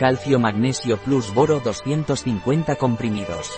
Calcio 0.00 0.38
Magnesio 0.38 0.96
Plus 0.96 1.34
Boro 1.34 1.60
250 1.60 2.76
comprimidos. 2.76 3.50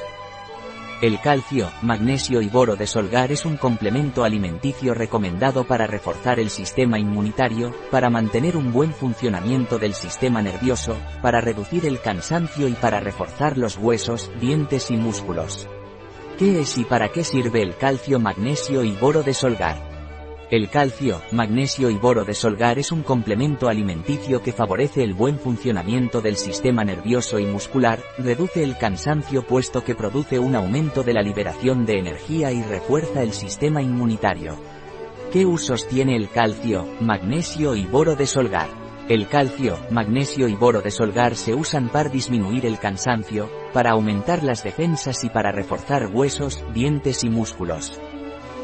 El 1.01 1.21
calcio, 1.21 1.71
magnesio 1.83 2.43
y 2.43 2.49
boro 2.49 2.75
de 2.75 2.89
Solgar 2.89 3.31
es 3.31 3.45
un 3.45 3.57
complemento 3.57 4.25
alimenticio 4.25 4.93
recomendado 4.93 5.63
para 5.63 5.87
reforzar 5.87 6.41
el 6.41 6.51
sistema 6.51 6.99
inmunitario, 6.99 7.73
para 7.93 8.11
mantener 8.11 8.57
un 8.57 8.73
buen 8.73 8.93
funcionamiento 8.93 9.79
del 9.79 9.95
sistema 9.95 10.43
nervioso, 10.43 10.97
para 11.23 11.41
reducir 11.41 11.87
el 11.87 12.01
cansancio 12.01 12.67
y 12.67 12.73
para 12.73 12.99
reforzar 12.99 13.57
los 13.57 13.79
huesos, 13.79 14.29
dientes 14.41 14.91
y 14.91 14.97
músculos. 14.97 15.69
¿Qué 16.41 16.63
es 16.63 16.77
y 16.77 16.83
para 16.83 17.11
qué 17.13 17.23
sirve 17.23 17.63
el 17.63 17.77
calcio, 17.77 18.19
magnesio 18.19 18.83
y 18.83 18.91
boro 18.97 19.23
de 19.23 19.33
Solgar? 19.33 19.92
El 20.53 20.69
calcio, 20.69 21.23
magnesio 21.31 21.89
y 21.89 21.97
boro 21.97 22.27
de 22.27 22.35
Solgar 22.35 22.79
es 22.79 22.93
un 22.93 23.03
complemento 23.03 23.71
alimenticio 23.71 24.43
que 24.43 24.53
favorece 24.53 25.03
el 25.03 25.15
buen 25.15 25.39
funcionamiento 25.39 26.21
del 26.21 26.37
sistema 26.37 26.85
nervioso 26.85 27.39
y 27.39 27.47
muscular, 27.47 28.01
reduce 28.19 28.63
el 28.63 28.77
cansancio 28.77 29.47
puesto 29.47 29.83
que 29.83 29.95
produce 29.95 30.39
un 30.39 30.55
aumento 30.55 31.05
de 31.05 31.15
la 31.15 31.23
liberación 31.23 31.87
de 31.87 31.99
energía 31.99 32.53
y 32.53 32.63
refuerza 32.63 33.23
el 33.23 33.33
sistema 33.33 33.81
inmunitario. 33.81 34.59
¿Qué 35.33 35.47
usos 35.47 35.89
tiene 35.89 36.17
el 36.17 36.29
calcio, 36.29 36.87
magnesio 37.01 37.75
y 37.75 37.87
boro 37.87 38.15
de 38.15 38.27
Solgar? 38.27 38.69
El 39.09 39.29
calcio, 39.29 39.79
magnesio 39.91 40.49
y 40.49 40.55
boro 40.55 40.83
de 40.83 40.91
Solgar 40.91 41.35
se 41.35 41.55
usan 41.55 41.89
para 41.89 42.11
disminuir 42.11 42.67
el 42.67 42.79
cansancio, 42.79 43.49
para 43.73 43.93
aumentar 43.93 44.45
las 44.45 44.63
defensas 44.63 45.25
y 45.25 45.31
para 45.31 45.51
reforzar 45.51 46.11
huesos, 46.13 46.63
dientes 46.75 47.25
y 47.25 47.31
músculos. 47.31 47.99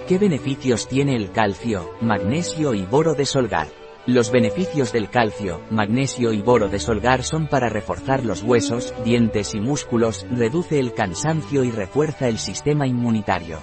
¿Qué 0.08 0.16
beneficios 0.16 0.88
tiene 0.88 1.16
el 1.16 1.32
calcio, 1.32 1.90
magnesio 2.00 2.72
y 2.72 2.86
boro 2.86 3.12
de 3.12 3.26
Solgar? 3.26 3.68
Los 4.06 4.32
beneficios 4.32 4.90
del 4.90 5.10
calcio, 5.10 5.60
magnesio 5.68 6.32
y 6.32 6.40
boro 6.40 6.68
de 6.68 6.78
Solgar 6.78 7.22
son 7.22 7.46
para 7.46 7.68
reforzar 7.68 8.24
los 8.24 8.42
huesos, 8.42 8.94
dientes 9.04 9.54
y 9.54 9.60
músculos, 9.60 10.26
reduce 10.30 10.78
el 10.78 10.94
cansancio 10.94 11.62
y 11.62 11.70
refuerza 11.70 12.26
el 12.26 12.38
sistema 12.38 12.86
inmunitario. 12.86 13.58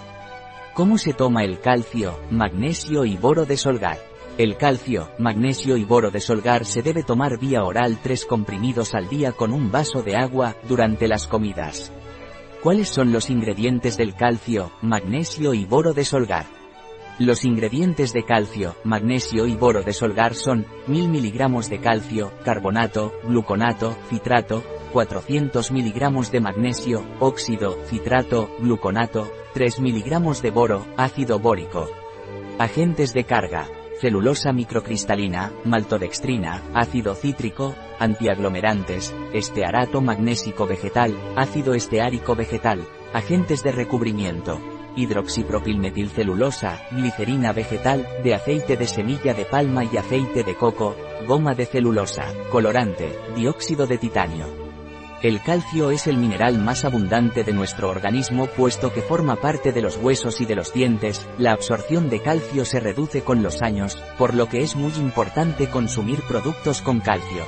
¿Cómo 0.76 1.00
se 1.00 1.14
toma 1.14 1.44
el 1.44 1.60
calcio, 1.62 2.20
magnesio 2.30 3.06
y 3.06 3.18
boro 3.18 3.48
de 3.48 3.58
Solgar? 3.58 3.98
El 4.38 4.56
calcio, 4.56 5.10
magnesio 5.18 5.78
y 5.78 5.84
boro 5.84 6.12
de 6.12 6.20
Solgar 6.20 6.66
se 6.66 6.84
debe 6.84 7.02
tomar 7.02 7.40
vía 7.40 7.64
oral 7.64 7.98
tres 8.04 8.24
comprimidos 8.24 8.94
al 8.94 9.10
día 9.10 9.32
con 9.32 9.52
un 9.52 9.72
vaso 9.72 10.04
de 10.04 10.16
agua, 10.16 10.56
durante 10.68 11.08
las 11.08 11.26
comidas. 11.26 11.92
¿Cuáles 12.66 12.90
son 12.90 13.14
los 13.14 13.30
ingredientes 13.30 13.96
del 13.96 14.16
calcio, 14.16 14.72
magnesio 14.82 15.54
y 15.54 15.66
boro 15.66 15.94
de 15.94 16.04
Solgar? 16.04 16.48
Los 17.20 17.46
ingredientes 17.46 18.12
de 18.12 18.26
calcio, 18.26 18.76
magnesio 18.84 19.46
y 19.46 19.54
boro 19.54 19.84
de 19.84 19.94
Solgar 19.94 20.34
son 20.34 20.66
1000 20.88 21.10
mg 21.10 21.70
de 21.70 21.80
calcio, 21.80 22.32
carbonato, 22.44 23.14
gluconato, 23.26 23.96
citrato, 24.10 24.64
400 24.94 25.70
mg 25.70 26.32
de 26.32 26.40
magnesio, 26.40 27.06
óxido, 27.20 27.78
citrato, 27.86 28.50
gluconato, 28.58 29.32
3 29.54 29.82
mg 29.82 30.42
de 30.42 30.50
boro, 30.50 30.88
ácido 30.98 31.38
bórico. 31.38 31.88
Agentes 32.58 33.14
de 33.14 33.26
carga 33.26 33.68
celulosa 34.00 34.52
microcristalina, 34.52 35.52
maltodextrina, 35.64 36.62
ácido 36.74 37.16
cítrico, 37.16 37.76
antiaglomerantes, 38.00 39.14
estearato 39.34 40.02
magnésico 40.02 40.68
vegetal, 40.68 41.16
ácido 41.36 41.74
esteárico 41.74 42.36
vegetal, 42.36 42.86
agentes 43.14 43.64
de 43.64 43.72
recubrimiento, 43.72 44.60
hidroxipropilmetilcelulosa, 44.96 46.82
glicerina 46.92 47.54
vegetal, 47.54 48.08
de 48.24 48.36
aceite 48.36 48.78
de 48.78 48.88
semilla 48.88 49.34
de 49.34 49.46
palma 49.46 49.84
y 49.84 49.98
aceite 49.98 50.44
de 50.44 50.56
coco, 50.56 50.96
goma 51.28 51.54
de 51.56 51.66
celulosa, 51.66 52.26
colorante, 52.52 53.18
dióxido 53.36 53.88
de 53.88 53.98
titanio. 53.98 54.65
El 55.26 55.42
calcio 55.42 55.90
es 55.90 56.06
el 56.06 56.18
mineral 56.18 56.60
más 56.60 56.86
abundante 56.86 57.44
de 57.44 57.52
nuestro 57.52 57.90
organismo 57.90 58.46
puesto 58.46 58.94
que 58.94 59.02
forma 59.02 59.38
parte 59.38 59.72
de 59.72 59.82
los 59.82 59.98
huesos 59.98 60.40
y 60.40 60.46
de 60.46 60.54
los 60.54 60.72
dientes, 60.72 61.28
la 61.40 61.52
absorción 61.52 62.12
de 62.12 62.22
calcio 62.22 62.64
se 62.64 62.80
reduce 62.80 63.24
con 63.24 63.42
los 63.42 63.64
años, 63.64 63.98
por 64.20 64.36
lo 64.36 64.48
que 64.50 64.62
es 64.62 64.76
muy 64.76 64.94
importante 64.98 65.68
consumir 65.68 66.22
productos 66.28 66.84
con 66.84 67.00
calcio. 67.00 67.44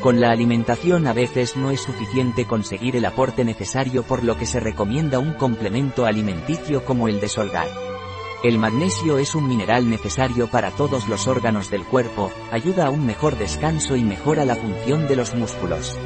Con 0.00 0.18
la 0.18 0.30
alimentación 0.30 1.06
a 1.06 1.12
veces 1.12 1.58
no 1.58 1.70
es 1.70 1.82
suficiente 1.82 2.46
conseguir 2.46 2.96
el 2.96 3.04
aporte 3.04 3.44
necesario 3.44 4.02
por 4.04 4.24
lo 4.24 4.38
que 4.38 4.46
se 4.46 4.60
recomienda 4.60 5.18
un 5.18 5.34
complemento 5.34 6.06
alimenticio 6.06 6.86
como 6.86 7.08
el 7.08 7.20
de 7.20 7.28
Solgar. 7.28 7.68
El 8.42 8.56
magnesio 8.56 9.18
es 9.18 9.34
un 9.34 9.46
mineral 9.46 9.90
necesario 9.90 10.46
para 10.48 10.70
todos 10.70 11.06
los 11.06 11.28
órganos 11.28 11.70
del 11.70 11.84
cuerpo, 11.84 12.32
ayuda 12.50 12.86
a 12.86 12.90
un 12.90 13.04
mejor 13.04 13.36
descanso 13.36 13.94
y 13.94 14.02
mejora 14.02 14.46
la 14.46 14.56
función 14.56 15.06
de 15.06 15.16
los 15.16 15.34
músculos 15.34 15.98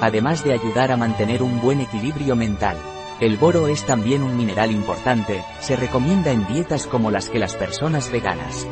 además 0.00 0.44
de 0.44 0.52
ayudar 0.52 0.92
a 0.92 0.96
mantener 0.96 1.42
un 1.42 1.60
buen 1.60 1.80
equilibrio 1.80 2.36
mental. 2.36 2.76
El 3.20 3.36
boro 3.36 3.68
es 3.68 3.84
también 3.84 4.22
un 4.22 4.36
mineral 4.36 4.70
importante, 4.70 5.44
se 5.60 5.76
recomienda 5.76 6.30
en 6.30 6.46
dietas 6.46 6.86
como 6.86 7.10
las 7.10 7.28
que 7.28 7.38
las 7.38 7.54
personas 7.54 8.10
veganas. 8.10 8.66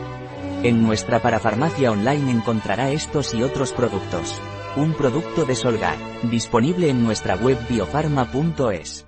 En 0.63 0.83
nuestra 0.83 1.21
parafarmacia 1.21 1.91
online 1.93 2.31
encontrará 2.31 2.91
estos 2.91 3.35
y 3.35 3.43
otros 3.43 3.73
productos. 3.73 4.41
Un 4.77 4.95
producto 4.95 5.45
de 5.45 5.55
Solgar, 5.55 5.97
disponible 6.25 6.89
en 6.89 7.05
nuestra 7.05 7.37
web 7.37 7.59
biofarma.es. 7.69 9.08